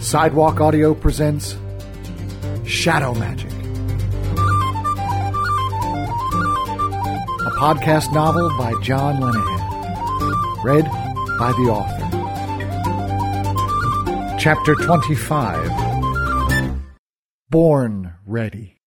Sidewalk 0.00 0.60
Audio 0.60 0.94
presents 0.94 1.56
Shadow 2.64 3.14
Magic, 3.14 3.50
a 7.40 7.50
podcast 7.58 8.12
novel 8.12 8.48
by 8.56 8.72
John 8.80 9.16
Lenahan, 9.20 10.64
read 10.64 10.84
by 11.38 11.52
the 11.52 11.68
author. 11.68 12.06
Chapter 14.38 14.76
25 14.76 15.70
Born 17.50 18.14
Ready. 18.24 18.80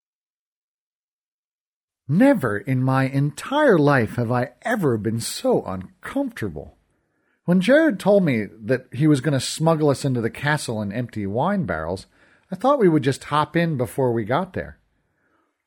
Never 2.07 2.57
in 2.57 2.81
my 2.81 3.03
entire 3.03 3.77
life 3.77 4.15
have 4.15 4.31
I 4.31 4.51
ever 4.63 4.97
been 4.97 5.19
so 5.19 5.61
uncomfortable. 5.63 6.77
When 7.51 7.59
Jared 7.59 7.99
told 7.99 8.23
me 8.23 8.45
that 8.61 8.85
he 8.93 9.07
was 9.07 9.19
going 9.19 9.33
to 9.33 9.39
smuggle 9.41 9.89
us 9.89 10.05
into 10.05 10.21
the 10.21 10.29
castle 10.29 10.81
in 10.81 10.93
empty 10.93 11.27
wine 11.27 11.65
barrels, 11.65 12.07
I 12.49 12.55
thought 12.55 12.79
we 12.79 12.87
would 12.87 13.03
just 13.03 13.25
hop 13.25 13.57
in 13.57 13.75
before 13.75 14.13
we 14.13 14.23
got 14.23 14.53
there. 14.53 14.79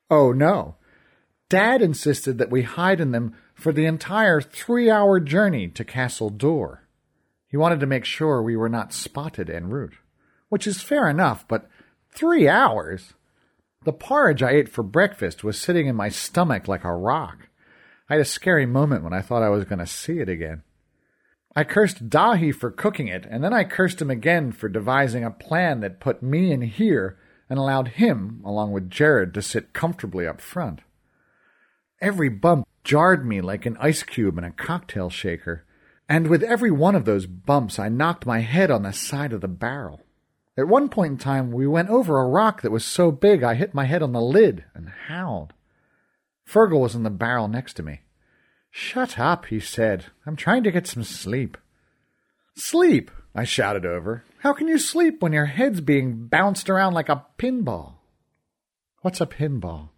Oh 0.09 0.31
no. 0.31 0.77
Dad 1.47 1.83
insisted 1.83 2.39
that 2.39 2.49
we 2.49 2.63
hide 2.63 2.99
in 2.99 3.11
them 3.11 3.35
for 3.53 3.71
the 3.71 3.85
entire 3.85 4.41
three 4.41 4.89
hour 4.89 5.19
journey 5.19 5.67
to 5.67 5.85
Castle 5.85 6.31
Duir. 6.31 6.87
He 7.49 7.55
wanted 7.55 7.79
to 7.81 7.85
make 7.85 8.03
sure 8.03 8.41
we 8.41 8.55
were 8.55 8.67
not 8.67 8.91
spotted 8.91 9.47
en 9.47 9.69
route, 9.69 9.93
which 10.49 10.65
is 10.65 10.81
fair 10.81 11.07
enough, 11.07 11.47
but 11.47 11.69
three 12.09 12.47
hours? 12.47 13.13
The 13.83 13.93
porridge 13.93 14.41
I 14.41 14.53
ate 14.53 14.69
for 14.69 14.81
breakfast 14.81 15.43
was 15.43 15.61
sitting 15.61 15.85
in 15.85 15.95
my 15.95 16.09
stomach 16.09 16.67
like 16.67 16.83
a 16.83 16.95
rock. 16.95 17.49
I 18.09 18.15
had 18.15 18.21
a 18.21 18.25
scary 18.25 18.65
moment 18.65 19.03
when 19.03 19.13
I 19.13 19.21
thought 19.21 19.43
I 19.43 19.49
was 19.49 19.65
going 19.65 19.77
to 19.77 19.85
see 19.85 20.17
it 20.17 20.29
again. 20.29 20.63
I 21.55 21.63
cursed 21.63 22.09
Dahi 22.09 22.53
for 22.53 22.69
cooking 22.69 23.07
it, 23.07 23.25
and 23.29 23.43
then 23.43 23.53
I 23.53 23.63
cursed 23.63 24.01
him 24.01 24.11
again 24.11 24.51
for 24.51 24.67
devising 24.67 25.23
a 25.23 25.31
plan 25.31 25.79
that 25.79 26.01
put 26.01 26.21
me 26.21 26.51
in 26.51 26.61
here 26.61 27.17
and 27.49 27.57
allowed 27.57 27.89
him, 27.89 28.41
along 28.43 28.71
with 28.73 28.89
Jared, 28.89 29.33
to 29.35 29.41
sit 29.41 29.71
comfortably 29.71 30.27
up 30.27 30.41
front. 30.41 30.81
Every 32.01 32.27
bump 32.27 32.67
jarred 32.83 33.25
me 33.25 33.39
like 33.39 33.65
an 33.65 33.77
ice 33.79 34.03
cube 34.03 34.37
in 34.37 34.43
a 34.43 34.51
cocktail 34.51 35.09
shaker, 35.09 35.65
and 36.09 36.27
with 36.27 36.43
every 36.43 36.71
one 36.71 36.93
of 36.93 37.05
those 37.05 37.25
bumps 37.25 37.79
I 37.79 37.87
knocked 37.87 38.25
my 38.25 38.39
head 38.39 38.69
on 38.69 38.83
the 38.83 38.91
side 38.91 39.31
of 39.31 39.39
the 39.39 39.47
barrel. 39.47 40.01
At 40.57 40.67
one 40.67 40.89
point 40.89 41.11
in 41.13 41.17
time, 41.17 41.51
we 41.51 41.67
went 41.67 41.89
over 41.89 42.19
a 42.19 42.27
rock 42.27 42.61
that 42.61 42.71
was 42.71 42.85
so 42.85 43.11
big 43.11 43.43
I 43.43 43.55
hit 43.55 43.73
my 43.73 43.85
head 43.85 44.03
on 44.03 44.11
the 44.11 44.21
lid 44.21 44.65
and 44.73 44.89
howled. 45.07 45.53
Fergal 46.47 46.81
was 46.81 46.95
in 46.95 47.03
the 47.03 47.09
barrel 47.09 47.47
next 47.47 47.73
to 47.75 47.83
me. 47.83 48.01
Shut 48.77 49.17
up, 49.17 49.45
he 49.45 49.61
said. 49.61 50.07
I'm 50.25 50.35
trying 50.35 50.63
to 50.63 50.71
get 50.71 50.85
some 50.85 51.05
sleep. 51.05 51.57
Sleep, 52.57 53.09
I 53.33 53.45
shouted 53.45 53.85
over. 53.85 54.25
How 54.39 54.51
can 54.51 54.67
you 54.67 54.77
sleep 54.79 55.21
when 55.21 55.31
your 55.31 55.45
head's 55.45 55.79
being 55.79 56.27
bounced 56.27 56.69
around 56.69 56.93
like 56.93 57.07
a 57.07 57.25
pinball? 57.37 57.93
What's 58.99 59.21
a 59.21 59.25
pinball? 59.25 59.91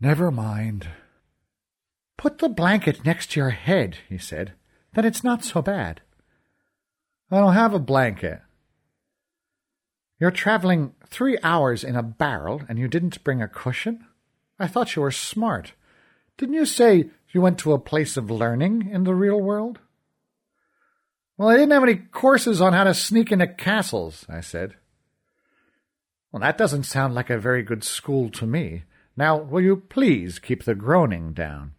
Never 0.00 0.30
mind. 0.30 0.88
Put 2.16 2.38
the 2.38 2.48
blanket 2.48 3.04
next 3.04 3.32
to 3.32 3.40
your 3.40 3.50
head, 3.50 3.98
he 4.08 4.16
said. 4.16 4.54
Then 4.94 5.04
it's 5.04 5.22
not 5.22 5.44
so 5.44 5.60
bad. 5.60 6.00
I 7.30 7.40
don't 7.40 7.52
have 7.52 7.74
a 7.74 7.78
blanket. 7.78 8.40
You're 10.18 10.30
traveling 10.30 10.94
three 11.06 11.36
hours 11.42 11.84
in 11.84 11.94
a 11.94 12.02
barrel 12.02 12.62
and 12.70 12.78
you 12.78 12.88
didn't 12.88 13.22
bring 13.22 13.42
a 13.42 13.48
cushion? 13.48 14.06
I 14.58 14.66
thought 14.66 14.96
you 14.96 15.02
were 15.02 15.10
smart. 15.10 15.74
Didn't 16.38 16.54
you 16.54 16.64
say 16.64 17.10
you 17.32 17.40
went 17.40 17.58
to 17.58 17.72
a 17.72 17.78
place 17.78 18.16
of 18.16 18.30
learning 18.30 18.90
in 18.90 19.04
the 19.04 19.14
real 19.14 19.40
world? 19.40 19.78
Well, 21.36 21.48
I 21.48 21.56
didn't 21.56 21.72
have 21.72 21.82
any 21.82 21.96
courses 21.96 22.60
on 22.60 22.72
how 22.72 22.84
to 22.84 22.94
sneak 22.94 23.32
into 23.32 23.46
castles, 23.46 24.26
I 24.28 24.40
said. 24.40 24.74
Well, 26.30 26.40
that 26.40 26.58
doesn't 26.58 26.84
sound 26.84 27.14
like 27.14 27.30
a 27.30 27.38
very 27.38 27.62
good 27.62 27.84
school 27.84 28.30
to 28.30 28.46
me. 28.46 28.84
Now, 29.16 29.36
will 29.36 29.60
you 29.60 29.76
please 29.76 30.38
keep 30.38 30.64
the 30.64 30.74
groaning 30.74 31.32
down? 31.32 31.72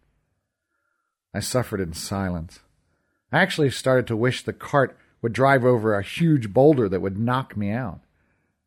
I 1.32 1.40
suffered 1.40 1.80
in 1.80 1.92
silence. 1.92 2.60
I 3.32 3.40
actually 3.40 3.70
started 3.70 4.06
to 4.08 4.16
wish 4.16 4.42
the 4.42 4.52
cart 4.52 4.96
would 5.22 5.32
drive 5.32 5.64
over 5.64 5.94
a 5.94 6.02
huge 6.02 6.52
boulder 6.52 6.88
that 6.88 7.00
would 7.00 7.18
knock 7.18 7.56
me 7.56 7.70
out. 7.70 8.00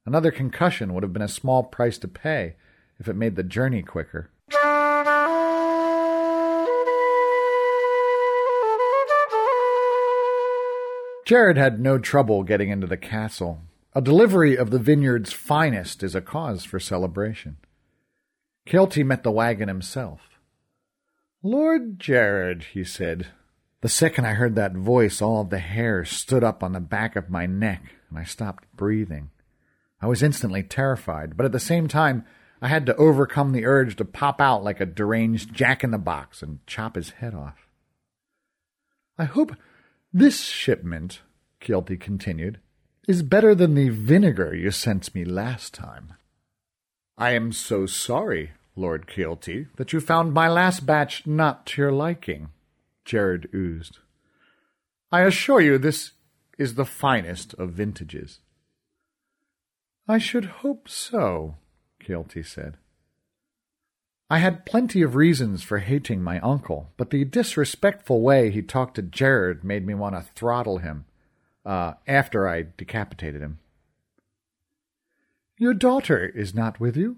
Another 0.06 0.31
concussion 0.31 0.94
would 0.94 1.03
have 1.03 1.14
been 1.14 1.22
a 1.22 1.28
small 1.28 1.64
price 1.64 1.97
to 2.00 2.08
pay 2.08 2.56
if 3.00 3.08
it 3.08 3.16
made 3.16 3.36
the 3.36 3.44
journey 3.44 3.84
quicker. 3.84 4.30
Jared 11.28 11.58
had 11.58 11.82
no 11.82 11.98
trouble 11.98 12.44
getting 12.44 12.70
into 12.70 12.88
the 12.88 12.96
castle. 12.96 13.60
A 13.94 14.00
delivery 14.00 14.56
of 14.56 14.70
the 14.70 14.80
vineyard's 14.80 15.34
finest 15.34 16.02
is 16.02 16.16
a 16.16 16.22
cause 16.22 16.64
for 16.64 16.80
celebration. 16.80 17.58
Kealty 18.66 19.04
met 19.04 19.24
the 19.24 19.32
wagon 19.32 19.68
himself. 19.68 20.40
Lord 21.44 22.00
Jared, 22.00 22.68
he 22.72 22.86
said. 22.86 23.28
The 23.82 23.90
second 23.90 24.26
I 24.26 24.36
heard 24.36 24.56
that 24.56 24.72
voice, 24.72 25.22
all 25.22 25.44
the 25.44 25.60
hair 25.60 26.06
stood 26.06 26.46
up 26.46 26.64
on 26.64 26.72
the 26.72 26.80
back 26.80 27.18
of 27.18 27.30
my 27.30 27.46
neck, 27.46 27.84
and 28.09 28.18
I 28.18 28.24
stopped 28.24 28.64
breathing. 28.74 29.30
I 30.02 30.08
was 30.08 30.24
instantly 30.24 30.64
terrified, 30.64 31.36
but 31.36 31.46
at 31.46 31.52
the 31.52 31.59
same 31.59 31.90
time, 31.90 32.24
I 32.62 32.70
had 32.70 32.86
to 32.86 32.96
overcome 32.96 33.52
the 33.52 33.66
urge 33.66 33.98
to 33.98 34.06
pop 34.06 34.40
out 34.40 34.64
like 34.64 34.80
a 34.80 34.86
deranged 34.86 35.54
jack 35.54 35.84
in 35.84 35.92
the 35.92 35.98
box 35.98 36.42
and 36.42 36.66
chop 36.66 36.96
his 36.96 37.09
head 37.09 37.34
off. 37.34 37.68
I 39.18 39.26
hope 39.26 39.52
this 40.17 40.45
shipment, 40.45 41.22
Kealty 41.59 41.95
continued, 41.95 42.59
is 43.07 43.22
better 43.22 43.53
than 43.53 43.75
the 43.75 43.89
vinegar 43.89 44.55
you 44.55 44.72
sent 44.72 45.13
me 45.13 45.23
last 45.23 45.75
time. 45.75 46.13
I 47.17 47.31
am 47.31 47.51
so 47.51 47.85
sorry, 47.85 48.51
Lord 48.75 49.07
Kealty, 49.07 49.67
that 49.75 49.94
you 49.94 50.00
found 50.00 50.33
my 50.33 50.47
last 50.47 50.85
batch 50.85 51.28
not 51.28 51.67
to 51.67 51.81
your 51.81 51.91
liking, 51.91 52.50
Jared 53.05 53.47
oozed. 53.53 54.00
I 55.11 55.22
assure 55.22 55.61
you 55.61 55.78
this 55.78 56.13
is 56.57 56.73
the 56.73 56.85
finest 56.85 57.53
of 57.53 57.73
vintages. 57.73 58.39
I 60.07 60.17
should 60.17 60.45
hope 60.45 60.89
so, 60.89 61.57
Kealty 61.99 62.41
said. 62.41 62.78
I 64.30 64.40
had 64.40 64.66
plenty 64.66 65.02
of 65.02 65.16
reasons 65.16 65.64
for 65.64 65.80
hating 65.80 66.22
my 66.22 66.40
uncle, 66.42 66.92
but 66.98 67.12
the 67.12 67.24
disrespectful 67.24 68.22
way 68.22 68.52
he 68.52 68.62
talked 68.62 68.96
to 68.96 69.02
Jared 69.02 69.64
made 69.64 69.86
me 69.86 69.94
want 69.94 70.16
to 70.16 70.26
throttle 70.36 70.80
him, 70.80 71.06
uh, 71.66 71.94
after 72.06 72.48
I 72.48 72.66
decapitated 72.76 73.42
him. 73.42 73.60
Your 75.58 75.74
daughter 75.74 76.28
is 76.28 76.54
not 76.54 76.80
with 76.80 76.98
you? 76.98 77.18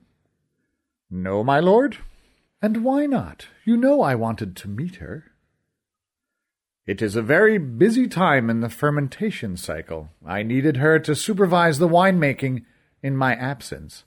No, 1.09 1.44
my 1.44 1.59
lord. 1.59 1.97
And 2.62 2.84
why 2.84 3.06
not? 3.06 3.47
You 3.66 3.76
know 3.76 4.02
I 4.02 4.16
wanted 4.16 4.56
to 4.58 4.68
meet 4.68 4.97
her. 4.97 5.31
It 6.86 7.02
is 7.02 7.16
a 7.16 7.22
very 7.22 7.58
busy 7.58 8.08
time 8.08 8.50
in 8.50 8.62
the 8.62 8.70
fermentation 8.70 9.58
cycle. 9.58 10.09
I 10.26 10.44
needed 10.44 10.78
her 10.78 11.00
to 11.00 11.16
supervise 11.16 11.80
the 11.80 11.88
winemaking 11.88 12.66
in 13.02 13.16
my 13.16 13.36
absence. 13.36 14.03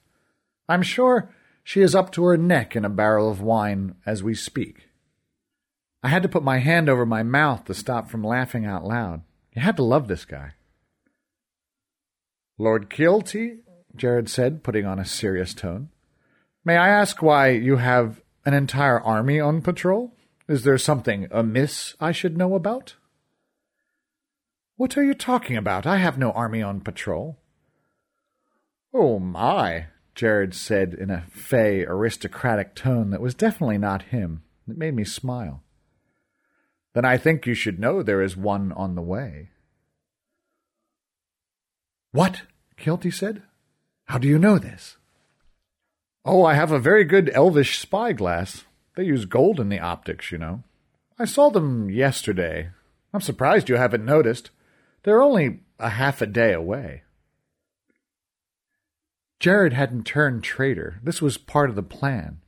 I'm 0.69 0.83
sure 0.83 1.31
she 1.62 1.81
is 1.81 1.95
up 1.95 2.11
to 2.12 2.25
her 2.25 2.37
neck 2.37 2.75
in 2.75 2.84
a 2.84 2.91
barrel 2.91 3.31
of 3.31 3.41
wine 3.41 3.95
as 4.05 4.23
we 4.23 4.34
speak. 4.34 4.89
I 6.03 6.09
had 6.09 6.23
to 6.25 6.28
put 6.28 6.43
my 6.43 6.59
hand 6.59 6.89
over 6.89 7.06
my 7.06 7.23
mouth 7.23 7.65
to 7.67 7.75
stop 7.75 8.11
from 8.11 8.25
laughing 8.25 8.67
out 8.67 8.84
loud. 8.84 9.23
You 9.55 9.62
had 9.62 9.77
to 9.77 9.84
love 9.84 10.09
this 10.09 10.25
guy. 10.25 10.53
Lord 12.59 12.91
Kealty, 12.91 13.59
Jared 13.95 14.28
said, 14.28 14.62
putting 14.62 14.87
on 14.87 14.99
a 14.99 15.05
serious 15.05 15.55
tone, 15.55 15.91
may 16.65 16.77
I 16.77 16.89
ask 16.89 17.22
why 17.22 17.51
you 17.51 17.77
have 17.77 18.21
an 18.45 18.55
entire 18.55 19.01
army 19.01 19.39
on 19.39 19.62
patrol? 19.62 20.15
Is 20.49 20.65
there 20.65 20.78
something 20.78 21.28
amiss 21.31 21.95
I 22.01 22.12
should 22.12 22.37
know 22.37 22.55
about? 22.55 22.97
What 24.77 24.97
are 24.97 25.05
you 25.05 25.15
talking 25.15 25.57
about? 25.57 25.86
I 25.86 25.98
have 25.98 26.19
no 26.19 26.33
army 26.33 26.63
on 26.63 26.81
patrol. 26.81 27.39
Oh 28.92 29.19
my, 29.19 29.86
Jared 30.14 30.54
said 30.54 30.94
in 30.94 31.10
a 31.10 31.24
fey, 31.30 31.84
aristocratic 31.84 32.74
tone 32.74 33.10
that 33.10 33.20
was 33.20 33.34
definitely 33.34 33.78
not 33.78 34.03
him. 34.03 34.42
It 34.68 34.76
made 34.76 34.94
me 34.94 35.04
smile. 35.04 35.62
Then 36.94 37.04
I 37.04 37.16
think 37.16 37.47
you 37.47 37.54
should 37.54 37.80
know 37.80 38.03
there 38.03 38.22
is 38.22 38.36
one 38.36 38.72
on 38.72 38.94
the 38.94 39.03
way. 39.03 39.48
What? 42.12 42.42
Kealty 42.76 43.10
said. 43.10 43.42
How 44.06 44.18
do 44.18 44.28
you 44.28 44.38
know 44.38 44.59
this? 44.59 44.97
Oh, 46.24 46.44
I 46.44 46.54
have 46.54 46.70
a 46.70 46.78
very 46.78 47.04
good 47.04 47.30
elvish 47.34 47.78
spyglass. 47.78 48.64
They 48.94 49.04
use 49.04 49.24
gold 49.24 49.59
in 49.59 49.70
the 49.70 49.80
optics, 49.80 50.30
you 50.30 50.38
know. 50.38 50.62
I 51.18 51.24
saw 51.24 51.48
them 51.48 51.88
yesterday. 51.91 52.70
I'm 53.14 53.20
surprised 53.20 53.68
you 53.68 53.76
haven't 53.76 54.04
noticed. 54.04 54.50
They're 55.03 55.22
only 55.22 55.60
a 55.78 55.88
half 55.88 56.20
a 56.20 56.26
day 56.26 56.53
away. 56.53 57.03
Jared 59.42 59.72
hadn't 59.72 60.04
turned 60.04 60.44
traitor. 60.44 61.00
This 61.03 61.21
was 61.21 61.36
part 61.36 61.68
of 61.68 61.74
the 61.74 61.83
plan. 61.83 62.39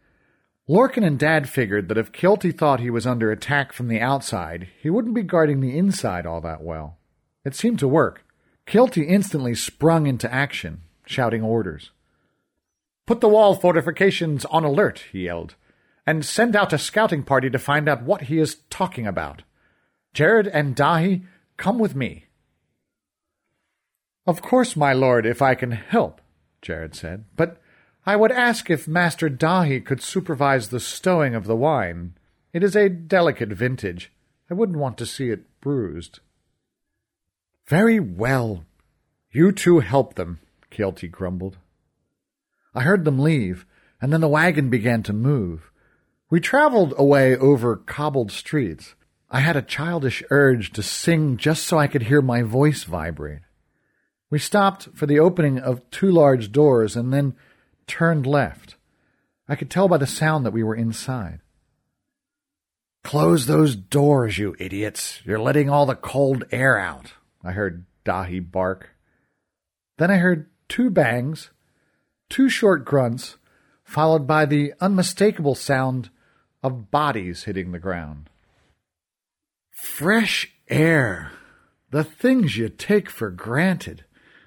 Lorcan 0.68 1.04
and 1.04 1.18
Dad 1.18 1.48
figured 1.48 1.88
that 1.88 1.98
if 1.98 2.12
Kealty 2.12 2.52
thought 2.52 2.78
he 2.78 2.88
was 2.88 3.04
under 3.04 3.32
attack 3.32 3.72
from 3.72 3.88
the 3.88 4.00
outside, 4.00 4.68
he 4.80 4.90
wouldn't 4.90 5.16
be 5.16 5.24
guarding 5.24 5.58
the 5.58 5.76
inside 5.76 6.24
all 6.24 6.40
that 6.42 6.62
well. 6.62 6.98
It 7.44 7.56
seemed 7.56 7.80
to 7.80 7.88
work. 7.88 8.24
Kealty 8.64 9.08
instantly 9.08 9.56
sprung 9.56 10.06
into 10.06 10.32
action, 10.32 10.82
shouting 11.04 11.42
orders. 11.42 11.90
Put 13.08 13.20
the 13.20 13.28
wall 13.28 13.56
fortifications 13.56 14.44
on 14.44 14.62
alert, 14.62 15.02
he 15.10 15.24
yelled, 15.24 15.56
and 16.06 16.24
send 16.24 16.54
out 16.54 16.72
a 16.72 16.78
scouting 16.78 17.24
party 17.24 17.50
to 17.50 17.58
find 17.58 17.88
out 17.88 18.04
what 18.04 18.22
he 18.22 18.38
is 18.38 18.58
talking 18.70 19.08
about. 19.08 19.42
Jared 20.12 20.46
and 20.46 20.76
Dahi, 20.76 21.24
come 21.56 21.80
with 21.80 21.96
me. 21.96 22.26
Of 24.28 24.42
course, 24.42 24.76
my 24.76 24.92
lord, 24.92 25.26
if 25.26 25.42
I 25.42 25.56
can 25.56 25.72
help, 25.72 26.20
Jared 26.64 26.94
said, 26.94 27.26
but 27.36 27.60
I 28.06 28.16
would 28.16 28.32
ask 28.32 28.70
if 28.70 28.88
Master 28.88 29.28
Dahi 29.28 29.84
could 29.84 30.02
supervise 30.02 30.70
the 30.70 30.80
stowing 30.80 31.34
of 31.34 31.44
the 31.44 31.54
wine. 31.54 32.14
It 32.52 32.64
is 32.64 32.74
a 32.74 32.88
delicate 32.88 33.50
vintage. 33.50 34.10
I 34.50 34.54
wouldn't 34.54 34.78
want 34.78 34.98
to 34.98 35.06
see 35.06 35.28
it 35.30 35.60
bruised. 35.60 36.20
Very 37.66 38.00
well. 38.00 38.64
You 39.30 39.52
two 39.52 39.80
help 39.80 40.14
them, 40.14 40.40
Kealty 40.70 41.08
grumbled. 41.08 41.58
I 42.74 42.82
heard 42.82 43.04
them 43.04 43.18
leave, 43.18 43.66
and 44.00 44.12
then 44.12 44.20
the 44.20 44.28
wagon 44.28 44.70
began 44.70 45.02
to 45.04 45.12
move. 45.12 45.70
We 46.30 46.40
traveled 46.40 46.94
away 46.96 47.36
over 47.36 47.76
cobbled 47.76 48.32
streets. 48.32 48.94
I 49.30 49.40
had 49.40 49.56
a 49.56 49.62
childish 49.62 50.22
urge 50.30 50.72
to 50.72 50.82
sing 50.82 51.36
just 51.36 51.64
so 51.64 51.78
I 51.78 51.88
could 51.88 52.04
hear 52.04 52.22
my 52.22 52.42
voice 52.42 52.84
vibrate. 52.84 53.40
We 54.34 54.40
stopped 54.40 54.88
for 54.96 55.06
the 55.06 55.20
opening 55.20 55.60
of 55.60 55.88
two 55.92 56.10
large 56.10 56.50
doors 56.50 56.96
and 56.96 57.12
then 57.12 57.36
turned 57.86 58.26
left. 58.26 58.74
I 59.48 59.54
could 59.54 59.70
tell 59.70 59.86
by 59.86 59.96
the 59.96 60.08
sound 60.08 60.44
that 60.44 60.52
we 60.52 60.64
were 60.64 60.74
inside. 60.74 61.38
Close 63.04 63.46
those 63.46 63.76
doors, 63.76 64.36
you 64.36 64.56
idiots. 64.58 65.20
You're 65.24 65.38
letting 65.38 65.70
all 65.70 65.86
the 65.86 65.94
cold 65.94 66.42
air 66.50 66.76
out, 66.76 67.12
I 67.44 67.52
heard 67.52 67.84
Dahi 68.04 68.40
bark. 68.50 68.90
Then 69.98 70.10
I 70.10 70.16
heard 70.16 70.50
two 70.68 70.90
bangs, 70.90 71.50
two 72.28 72.48
short 72.48 72.84
grunts, 72.84 73.36
followed 73.84 74.26
by 74.26 74.46
the 74.46 74.72
unmistakable 74.80 75.54
sound 75.54 76.10
of 76.60 76.90
bodies 76.90 77.44
hitting 77.44 77.70
the 77.70 77.78
ground. 77.78 78.28
Fresh 79.70 80.52
air. 80.68 81.30
The 81.92 82.02
things 82.02 82.56
you 82.56 82.68
take 82.68 83.08
for 83.08 83.30
granted. 83.30 84.02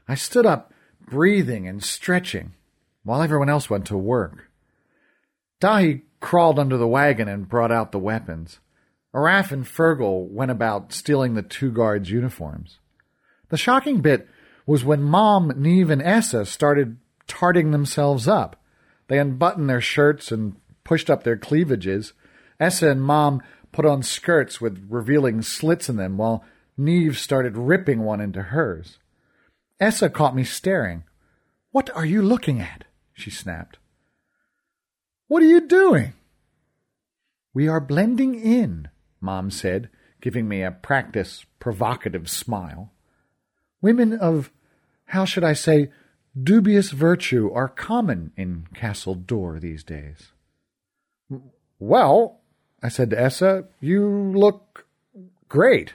I 0.08 0.16
stood 0.16 0.46
up, 0.46 0.74
breathing 1.06 1.68
and 1.68 1.84
stretching, 1.84 2.54
while 3.04 3.22
everyone 3.22 3.50
else 3.50 3.70
went 3.70 3.86
to 3.88 3.98
work. 3.98 4.50
Dahi 5.62 6.04
crawled 6.20 6.60
under 6.60 6.78
the 6.78 6.88
wagon 6.88 7.28
and 7.28 7.50
brought 7.50 7.72
out 7.72 7.92
the 7.92 8.00
weapons. 8.00 8.60
Araf 9.14 9.52
and 9.52 9.66
Fergal 9.66 10.30
went 10.30 10.52
about 10.52 10.94
stealing 10.94 11.34
the 11.34 11.42
two 11.42 11.72
guards' 11.72 12.12
uniforms. 12.12 12.80
The 13.50 13.58
shocking 13.58 14.02
bit 14.02 14.28
was 14.66 14.84
when 14.84 15.02
Mom, 15.02 15.54
Neve, 15.56 15.90
and 15.90 16.02
Essa 16.02 16.46
started 16.46 16.98
tarting 17.26 17.72
themselves 17.72 18.28
up. 18.28 18.62
They 19.08 19.20
unbuttoned 19.20 19.70
their 19.70 19.82
shirts 19.82 20.32
and 20.32 20.56
pushed 20.84 21.10
up 21.10 21.24
their 21.24 21.38
cleavages. 21.38 22.14
Essa 22.60 22.90
and 22.90 23.02
Mom 23.02 23.42
put 23.72 23.86
on 23.86 24.04
skirts 24.04 24.60
with 24.60 24.86
revealing 24.90 25.42
slits 25.42 25.90
in 25.90 25.96
them, 25.96 26.18
while 26.18 26.44
Neve 26.78 27.18
started 27.18 27.58
ripping 27.58 28.02
one 28.02 28.22
into 28.22 28.42
hers. 28.44 29.00
Essa 29.80 30.10
caught 30.10 30.36
me 30.36 30.44
staring. 30.44 31.04
What 31.72 31.90
are 31.96 32.06
you 32.06 32.22
looking 32.22 32.60
at? 32.62 32.86
she 33.14 33.30
snapped. 33.30 33.78
What 35.28 35.42
are 35.42 35.48
you 35.48 35.62
doing? 35.62 36.14
We 37.54 37.68
are 37.68 37.80
blending 37.80 38.36
in, 38.36 38.90
Mom 39.20 39.50
said, 39.50 39.90
giving 40.22 40.48
me 40.48 40.62
a 40.62 40.72
practice 40.72 41.46
provocative 41.60 42.30
smile. 42.30 42.92
Women 43.82 44.14
of, 44.14 44.52
how 45.06 45.26
should 45.26 45.44
I 45.44 45.54
say, 45.54 45.92
dubious 46.42 46.92
virtue 46.92 47.52
are 47.52 47.68
common 47.68 48.32
in 48.38 48.68
Castle 48.74 49.16
Duir 49.16 49.60
these 49.60 49.84
days. 49.84 50.32
Well, 51.80 52.42
I 52.82 52.90
said 52.90 53.10
to 53.10 53.20
Essa, 53.20 53.66
you 53.80 54.08
look 54.08 54.86
great. 55.50 55.94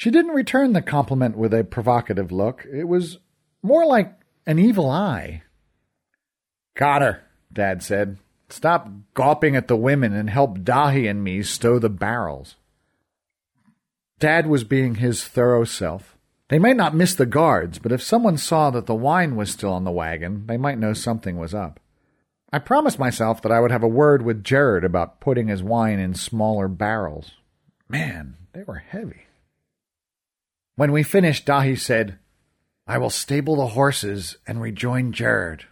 She 0.00 0.10
didn't 0.10 0.32
return 0.32 0.72
the 0.72 0.80
compliment 0.80 1.36
with 1.36 1.52
a 1.52 1.62
provocative 1.62 2.32
look. 2.32 2.64
It 2.72 2.84
was 2.84 3.18
more 3.62 3.84
like 3.84 4.14
an 4.46 4.58
evil 4.58 4.88
eye. 4.88 5.42
Got 6.74 7.02
her, 7.02 7.22
Dad 7.52 7.82
said. 7.82 8.16
Stop 8.48 8.88
gawping 9.12 9.56
at 9.56 9.68
the 9.68 9.76
women 9.76 10.14
and 10.14 10.30
help 10.30 10.60
Dahi 10.60 11.06
and 11.06 11.22
me 11.22 11.42
stow 11.42 11.78
the 11.78 11.90
barrels. 11.90 12.56
Dad 14.18 14.46
was 14.46 14.64
being 14.64 14.94
his 14.94 15.22
thorough 15.22 15.64
self. 15.64 16.16
They 16.48 16.58
might 16.58 16.78
not 16.78 16.96
miss 16.96 17.14
the 17.14 17.26
guards, 17.26 17.78
but 17.78 17.92
if 17.92 18.02
someone 18.02 18.38
saw 18.38 18.70
that 18.70 18.86
the 18.86 18.94
wine 18.94 19.36
was 19.36 19.50
still 19.50 19.74
on 19.74 19.84
the 19.84 19.90
wagon, 19.90 20.46
they 20.46 20.56
might 20.56 20.78
know 20.78 20.94
something 20.94 21.36
was 21.36 21.52
up. 21.52 21.78
I 22.50 22.58
promised 22.58 22.98
myself 22.98 23.42
that 23.42 23.52
I 23.52 23.60
would 23.60 23.70
have 23.70 23.82
a 23.82 23.86
word 23.86 24.22
with 24.22 24.44
Jared 24.44 24.82
about 24.82 25.20
putting 25.20 25.48
his 25.48 25.62
wine 25.62 25.98
in 25.98 26.14
smaller 26.14 26.68
barrels. 26.68 27.32
Man, 27.86 28.36
they 28.54 28.62
were 28.62 28.76
heavy. 28.76 29.26
When 30.80 30.92
we 30.92 31.02
finished, 31.02 31.44
Dahi 31.44 31.78
said, 31.78 32.18
I 32.86 32.96
will 32.96 33.10
stable 33.10 33.56
the 33.56 33.66
horses 33.66 34.38
and 34.46 34.62
rejoin 34.62 35.12
Jared. 35.12 35.66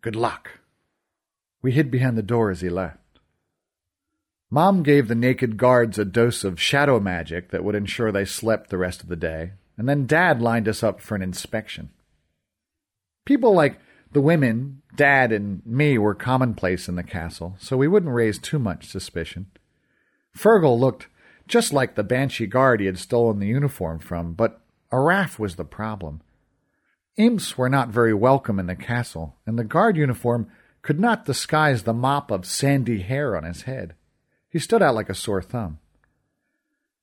Good 0.00 0.16
luck. 0.16 0.58
We 1.62 1.70
hid 1.70 1.88
behind 1.88 2.18
the 2.18 2.22
door 2.24 2.50
as 2.50 2.60
he 2.60 2.68
left. 2.68 2.98
Mom 4.50 4.82
gave 4.82 5.06
the 5.06 5.14
naked 5.14 5.56
guards 5.56 6.00
a 6.00 6.04
dose 6.04 6.42
of 6.42 6.60
shadow 6.60 6.98
magic 6.98 7.52
that 7.52 7.62
would 7.62 7.76
ensure 7.76 8.10
they 8.10 8.24
slept 8.24 8.70
the 8.70 8.76
rest 8.76 9.04
of 9.04 9.08
the 9.08 9.14
day, 9.14 9.52
and 9.78 9.88
then 9.88 10.08
Dad 10.08 10.42
lined 10.42 10.66
us 10.66 10.82
up 10.82 11.00
for 11.00 11.14
an 11.14 11.22
inspection. 11.22 11.90
People 13.24 13.54
like 13.54 13.78
the 14.10 14.20
women, 14.20 14.82
Dad, 14.96 15.30
and 15.30 15.64
me 15.64 15.96
were 15.96 16.12
commonplace 16.12 16.88
in 16.88 16.96
the 16.96 17.04
castle, 17.04 17.54
so 17.60 17.76
we 17.76 17.86
wouldn't 17.86 18.12
raise 18.12 18.36
too 18.36 18.58
much 18.58 18.88
suspicion. 18.88 19.46
Fergal 20.36 20.76
looked 20.76 21.06
just 21.50 21.72
like 21.72 21.96
the 21.96 22.04
Banshee 22.04 22.46
guard 22.46 22.80
he 22.80 22.86
had 22.86 22.98
stolen 22.98 23.40
the 23.40 23.46
uniform 23.46 23.98
from, 23.98 24.34
but 24.34 24.60
Araf 24.92 25.38
was 25.38 25.56
the 25.56 25.64
problem. 25.64 26.22
Imps 27.16 27.58
were 27.58 27.68
not 27.68 27.88
very 27.88 28.14
welcome 28.14 28.60
in 28.60 28.66
the 28.66 28.76
castle, 28.76 29.36
and 29.44 29.58
the 29.58 29.64
guard 29.64 29.96
uniform 29.96 30.48
could 30.82 31.00
not 31.00 31.24
disguise 31.24 31.82
the 31.82 31.92
mop 31.92 32.30
of 32.30 32.46
sandy 32.46 33.00
hair 33.00 33.36
on 33.36 33.42
his 33.42 33.62
head. 33.62 33.94
He 34.48 34.60
stood 34.60 34.80
out 34.80 34.94
like 34.94 35.10
a 35.10 35.14
sore 35.14 35.42
thumb. 35.42 35.80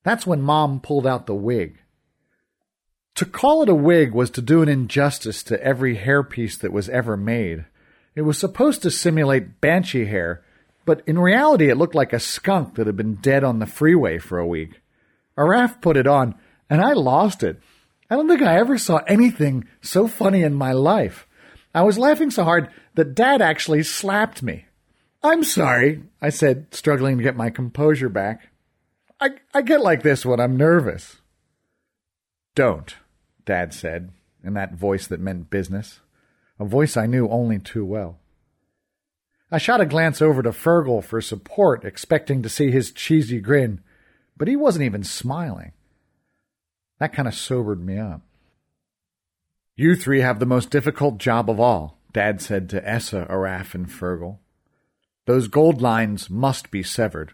That's 0.03 0.25
when 0.25 0.41
Mom 0.41 0.79
pulled 0.79 1.05
out 1.05 1.25
the 1.25 1.35
wig. 1.35 1.79
To 3.15 3.25
call 3.25 3.63
it 3.63 3.69
a 3.69 3.75
wig 3.75 4.13
was 4.13 4.29
to 4.31 4.41
do 4.41 4.61
an 4.61 4.69
injustice 4.69 5.43
to 5.43 5.61
every 5.61 5.97
hairpiece 5.97 6.57
that 6.59 6.71
was 6.71 6.87
ever 6.87 7.17
made. 7.17 7.65
It 8.15 8.21
was 8.21 8.37
supposed 8.37 8.81
to 8.83 8.91
simulate 8.91 9.59
banshee 9.59 10.05
hair, 10.05 10.43
but 10.87 11.03
in 11.05 11.19
reality 11.19 11.69
it 11.69 11.75
looked 11.75 11.93
like 11.93 12.13
a 12.13 12.19
skunk 12.19 12.75
that 12.75 12.87
had 12.87 12.95
been 12.95 13.15
dead 13.15 13.43
on 13.43 13.59
the 13.59 13.65
freeway 13.65 14.17
for 14.17 14.39
a 14.39 14.47
week. 14.47 14.79
Araf 15.37 15.81
put 15.81 15.97
it 15.97 16.07
on, 16.07 16.33
and 16.69 16.81
I 16.81 16.93
lost 16.93 17.43
it. 17.43 17.59
I 18.09 18.15
don't 18.15 18.29
think 18.29 18.41
I 18.41 18.57
ever 18.57 18.77
saw 18.77 19.01
anything 19.05 19.65
so 19.81 20.07
funny 20.07 20.43
in 20.43 20.53
my 20.53 20.71
life. 20.71 21.27
I 21.75 21.81
was 21.81 21.99
laughing 21.99 22.31
so 22.31 22.45
hard 22.45 22.69
that 22.95 23.13
Dad 23.13 23.41
actually 23.41 23.83
slapped 23.83 24.41
me. 24.41 24.65
I'm 25.21 25.43
sorry, 25.43 26.03
I 26.21 26.29
said, 26.29 26.73
struggling 26.73 27.17
to 27.17 27.23
get 27.23 27.35
my 27.35 27.49
composure 27.49 28.09
back. 28.09 28.47
I, 29.19 29.31
I 29.53 29.63
get 29.63 29.81
like 29.81 30.03
this 30.03 30.25
when 30.25 30.39
I'm 30.39 30.55
nervous. 30.55 31.17
Don't. 32.55 32.95
Dad 33.45 33.73
said, 33.73 34.11
in 34.41 34.53
that 34.53 34.75
voice 34.75 35.05
that 35.07 35.19
meant 35.19 35.49
business, 35.49 35.99
a 36.57 36.65
voice 36.65 36.95
I 36.95 37.07
knew 37.07 37.27
only 37.27 37.59
too 37.59 37.83
well. 37.83 38.19
I 39.51 39.57
shot 39.57 39.79
a 39.79 39.85
glance 39.85 40.21
over 40.21 40.41
to 40.43 40.49
Fergal 40.49 41.03
for 41.03 41.21
support, 41.21 41.85
expecting 41.85 42.41
to 42.43 42.49
see 42.49 42.69
his 42.69 42.91
cheesy 42.91 43.39
grin, 43.39 43.81
but 44.35 44.47
he 44.47 44.55
wasn't 44.55 44.85
even 44.85 45.03
smiling. 45.03 45.71
That 46.99 47.13
kind 47.13 47.27
of 47.27 47.33
sobered 47.33 47.83
me 47.83 47.97
up. 47.97 48.21
You 49.75 49.95
three 49.95 50.21
have 50.21 50.39
the 50.39 50.45
most 50.45 50.69
difficult 50.69 51.17
job 51.17 51.49
of 51.49 51.59
all, 51.59 51.99
Dad 52.11 52.41
said 52.41 52.69
to 52.69 52.87
Essa, 52.89 53.25
Araf, 53.29 53.73
and 53.73 53.87
Fergal. 53.87 54.39
Those 55.25 55.47
gold 55.47 55.81
lines 55.81 56.29
must 56.29 56.71
be 56.71 56.83
severed. 56.83 57.33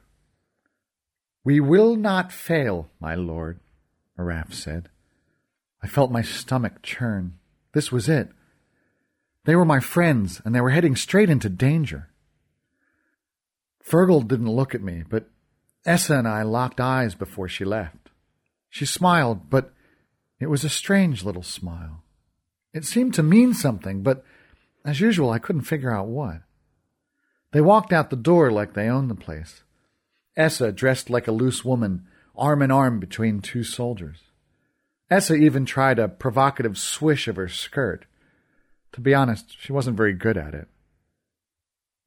We 1.43 1.59
will 1.59 1.95
not 1.95 2.31
fail, 2.31 2.89
my 2.99 3.15
lord, 3.15 3.59
Araf 4.19 4.53
said. 4.53 4.89
I 5.81 5.87
felt 5.87 6.11
my 6.11 6.21
stomach 6.21 6.81
churn. 6.81 7.37
This 7.73 7.91
was 7.91 8.07
it. 8.07 8.29
They 9.45 9.55
were 9.55 9.65
my 9.65 9.79
friends, 9.79 10.41
and 10.45 10.55
they 10.55 10.61
were 10.61 10.69
heading 10.69 10.95
straight 10.95 11.29
into 11.29 11.49
danger. 11.49 12.09
Fergal 13.83 14.25
didn't 14.27 14.49
look 14.49 14.73
at 14.73 14.81
me, 14.81 15.03
but 15.07 15.29
Essa 15.85 16.17
and 16.17 16.27
I 16.27 16.43
locked 16.43 16.79
eyes 16.79 17.15
before 17.15 17.49
she 17.49 17.65
left. 17.65 18.09
She 18.69 18.85
smiled, 18.85 19.49
but 19.49 19.73
it 20.39 20.47
was 20.47 20.63
a 20.63 20.69
strange 20.69 21.23
little 21.23 21.43
smile. 21.43 22.03
It 22.73 22.85
seemed 22.85 23.13
to 23.15 23.23
mean 23.23 23.53
something, 23.53 24.01
but 24.01 24.23
as 24.85 24.99
usual, 24.99 25.29
I 25.29 25.39
couldn't 25.39 25.63
figure 25.63 25.91
out 25.91 26.07
what. 26.07 26.41
They 27.51 27.61
walked 27.61 27.93
out 27.93 28.09
the 28.09 28.15
door 28.15 28.51
like 28.51 28.73
they 28.73 28.87
owned 28.87 29.09
the 29.09 29.15
place. 29.15 29.63
Essa 30.35 30.71
dressed 30.71 31.09
like 31.09 31.27
a 31.27 31.31
loose 31.31 31.63
woman, 31.63 32.07
arm 32.35 32.61
in 32.61 32.71
arm 32.71 32.99
between 32.99 33.41
two 33.41 33.63
soldiers. 33.63 34.17
Essa 35.09 35.35
even 35.35 35.65
tried 35.65 35.99
a 35.99 36.07
provocative 36.07 36.77
swish 36.77 37.27
of 37.27 37.35
her 37.35 37.47
skirt. 37.47 38.05
To 38.93 39.01
be 39.01 39.13
honest, 39.13 39.55
she 39.59 39.71
wasn't 39.71 39.97
very 39.97 40.13
good 40.13 40.37
at 40.37 40.53
it. 40.53 40.67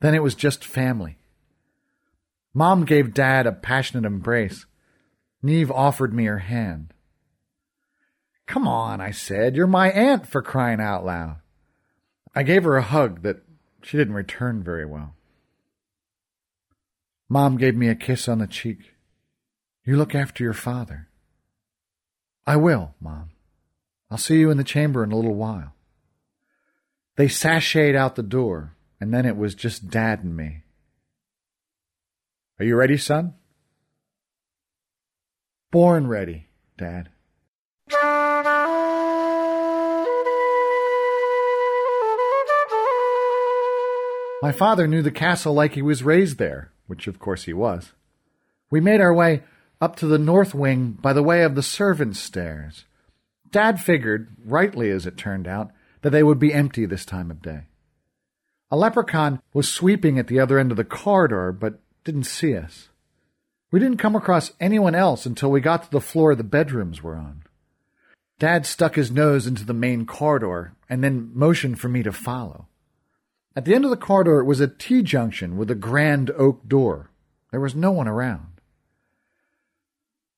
Then 0.00 0.14
it 0.14 0.23
was 0.23 0.35
just 0.35 0.64
family. 0.64 1.19
Mom 2.55 2.85
gave 2.85 3.14
Dad 3.14 3.47
a 3.47 3.52
passionate 3.52 4.07
embrace. 4.07 4.66
Neve 5.43 5.71
offered 5.71 6.14
me 6.14 6.25
her 6.25 6.38
hand. 6.38 6.95
Come 8.47 8.66
on, 8.66 9.00
I 9.00 9.11
said. 9.11 9.57
You're 9.57 9.66
my 9.66 9.90
aunt 9.90 10.26
for 10.26 10.40
crying 10.40 10.81
out 10.81 11.05
loud. 11.05 11.37
I 12.35 12.43
gave 12.43 12.64
her 12.64 12.76
a 12.76 12.83
hug 12.83 13.23
that 13.23 13.43
she 13.83 13.97
didn't 13.97 14.14
return 14.14 14.62
very 14.62 14.87
well. 14.87 15.14
Mom 17.28 17.57
gave 17.57 17.75
me 17.75 17.88
a 17.88 17.95
kiss 17.95 18.28
on 18.28 18.38
the 18.38 18.47
cheek. 18.47 18.95
You 19.85 19.97
look 19.97 20.14
after 20.14 20.45
your 20.45 20.52
father. 20.52 21.09
I 22.47 22.57
will, 22.57 22.95
Mom. 23.00 23.31
I'll 24.11 24.19
see 24.19 24.38
you 24.38 24.50
in 24.50 24.57
the 24.57 24.64
chamber 24.64 25.02
in 25.02 25.11
a 25.11 25.16
little 25.16 25.35
while. 25.35 25.75
They 27.17 27.27
sashayed 27.29 27.97
out 27.97 28.15
the 28.15 28.23
door, 28.23 28.77
and 29.01 29.13
then 29.13 29.25
it 29.25 29.37
was 29.37 29.55
just 29.55 29.89
Dad 29.89 30.23
and 30.23 30.37
me. 30.37 30.65
Are 32.59 32.65
you 32.65 32.77
ready, 32.77 32.99
son? 32.99 33.35
Born 35.71 36.07
ready, 36.07 36.49
Dad. 36.79 37.09
My 44.43 44.53
father 44.53 44.87
knew 44.87 45.03
the 45.03 45.11
castle 45.11 45.55
like 45.55 45.73
he 45.73 45.83
was 45.83 46.03
raised 46.03 46.37
there, 46.37 46.71
which 46.87 47.07
of 47.07 47.19
course 47.19 47.45
he 47.45 47.55
was. 47.55 47.93
We 48.71 48.81
made 48.81 49.01
our 49.01 49.15
way 49.15 49.43
up 49.81 49.97
to 49.97 50.07
the 50.07 50.19
north 50.19 50.55
wing 50.55 50.93
by 50.93 51.15
the 51.15 51.23
way 51.23 51.43
of 51.43 51.55
the 51.55 51.63
servants' 51.63 52.21
stairs. 52.21 52.85
Dad 53.51 53.81
figured, 53.81 54.29
rightly 54.45 54.91
as 54.91 55.07
it 55.07 55.17
turned 55.17 55.49
out, 55.49 55.71
that 56.07 56.11
they 56.11 56.23
would 56.23 56.39
be 56.39 56.55
empty 56.55 56.87
this 56.87 57.05
time 57.05 57.33
of 57.33 57.43
day. 57.43 57.63
A 58.71 58.77
leprechaun 58.77 59.43
was 59.53 59.69
sweeping 59.69 60.21
at 60.21 60.29
the 60.29 60.39
other 60.39 60.57
end 60.57 60.71
of 60.71 60.77
the 60.77 60.85
corridor, 60.85 61.51
but 61.51 61.81
didn't 62.05 62.27
see 62.27 62.57
us. 62.57 62.91
We 63.73 63.81
didn't 63.81 63.99
come 63.99 64.15
across 64.15 64.53
anyone 64.61 64.95
else 64.95 65.27
until 65.27 65.51
we 65.51 65.61
got 65.61 65.83
to 65.83 65.91
the 65.91 66.01
floor 66.01 66.37
the 66.37 66.45
bedrooms 66.45 67.03
were 67.03 67.17
on. 67.17 67.43
Dad 68.39 68.67
stuck 68.67 68.95
his 68.95 69.11
nose 69.11 69.49
into 69.49 69.65
the 69.65 69.75
main 69.75 70.07
corridor 70.07 70.77
and 70.89 71.03
then 71.03 71.33
motioned 71.35 71.81
for 71.81 71.89
me 71.89 72.05
to 72.05 72.13
follow. 72.13 72.69
At 73.57 73.65
the 73.65 73.75
end 73.75 73.83
of 73.85 73.91
the 73.91 73.97
corridor 73.97 74.39
it 74.39 74.45
was 74.45 74.61
a 74.61 74.69
T 74.69 75.03
junction 75.03 75.57
with 75.57 75.73
a 75.73 75.75
grand 75.75 76.31
oak 76.39 76.69
door. 76.69 77.11
There 77.51 77.59
was 77.59 77.75
no 77.75 77.91
one 77.91 78.07
around. 78.07 78.61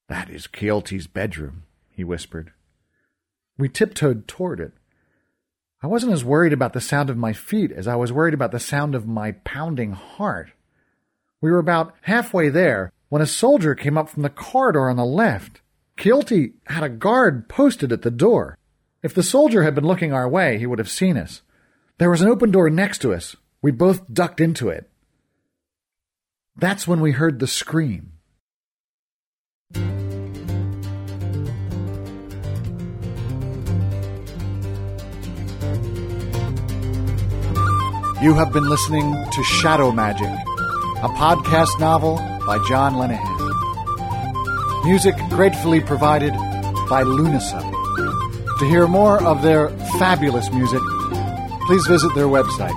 That 0.09 0.31
is 0.31 0.47
Kealty's 0.47 1.07
bedroom, 1.07 1.65
he 1.91 2.05
whispered. 2.05 2.55
We 3.59 3.69
tiptoed 3.69 4.27
toward 4.27 4.61
it. 4.61 4.73
I 5.81 5.87
wasn't 5.87 6.13
as 6.13 6.25
worried 6.25 6.53
about 6.53 6.73
the 6.73 6.81
sound 6.81 7.09
of 7.09 7.17
my 7.17 7.33
feet 7.33 7.71
as 7.71 7.87
I 7.87 7.95
was 7.95 8.13
worried 8.13 8.35
about 8.35 8.51
the 8.51 8.59
sound 8.59 8.95
of 8.95 9.07
my 9.07 9.33
pounding 9.33 9.93
heart. 9.93 10.51
We 11.41 11.51
were 11.51 11.59
about 11.59 11.95
halfway 12.03 12.49
there 12.49 12.93
when 13.09 13.23
a 13.23 13.27
soldier 13.27 13.75
came 13.75 13.97
up 13.97 14.09
from 14.09 14.23
the 14.25 14.31
corridor 14.31 14.91
on 14.91 14.97
the 14.97 15.05
left. 15.05 15.61
Kealty 15.97 16.55
had 16.67 16.83
a 16.83 16.89
guard 16.89 17.49
posted 17.49 17.93
at 17.93 18.03
the 18.03 18.11
door. 18.11 18.59
If 19.03 19.15
the 19.15 19.23
soldier 19.23 19.63
had 19.63 19.77
been 19.77 19.87
looking 19.87 20.13
our 20.13 20.29
way, 20.29 20.59
he 20.59 20.67
would 20.67 20.81
have 20.81 20.91
seen 20.91 21.17
us. 21.17 21.43
There 21.99 22.11
was 22.11 22.23
an 22.23 22.29
open 22.29 22.51
door 22.51 22.69
next 22.71 22.99
to 23.03 23.13
us. 23.13 23.37
We 23.63 23.71
both 23.71 24.13
ducked 24.13 24.41
into 24.41 24.69
it. 24.69 24.91
That's 26.57 26.89
when 26.89 27.01
we 27.01 27.13
heard 27.13 27.39
the 27.39 27.47
scream. 27.47 28.13
You 38.21 38.35
have 38.35 38.53
been 38.53 38.69
listening 38.69 39.15
to 39.31 39.45
Shadow 39.45 39.93
Magic, 39.93 40.27
a 40.27 41.09
podcast 41.15 41.79
novel 41.79 42.17
by 42.45 42.59
John 42.69 42.95
Lenahan. 42.95 43.39
Music 44.85 45.15
gratefully 45.31 45.81
provided 45.81 46.33
by 46.89 47.05
Lunasa. 47.05 47.63
To 48.59 48.65
hear 48.65 48.89
more 48.89 49.23
of 49.23 49.43
their 49.43 49.69
fabulous 50.01 50.51
music, 50.51 50.81
please 51.69 51.87
visit 51.87 52.13
their 52.17 52.27
website, 52.27 52.75